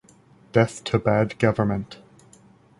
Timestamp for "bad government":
0.97-1.99